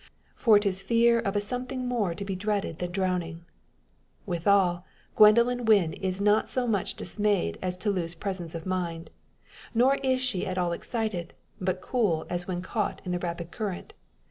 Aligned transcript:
For 0.35 0.57
it 0.57 0.65
is 0.65 0.81
fear 0.81 1.19
of 1.19 1.35
a 1.35 1.39
something 1.39 1.85
more 1.85 2.15
to 2.15 2.25
be 2.25 2.35
dreaded 2.35 2.79
than 2.79 2.89
drowning. 2.89 3.45
Withal, 4.25 4.83
Gwendoline 5.15 5.65
Wynn 5.65 5.93
is 5.93 6.19
not 6.19 6.49
so 6.49 6.65
much 6.65 6.95
dismayed 6.95 7.59
as 7.61 7.77
to 7.77 7.91
lose 7.91 8.15
presence 8.15 8.55
of 8.55 8.65
mind. 8.65 9.11
Nor 9.75 9.97
is 9.97 10.19
she 10.19 10.47
at 10.47 10.57
all 10.57 10.71
excited, 10.71 11.33
but 11.59 11.81
cool 11.81 12.25
as 12.31 12.47
when 12.47 12.63
caught 12.63 13.03
in 13.05 13.11
the 13.11 13.19
rapid 13.19 13.51
current. 13.51 13.93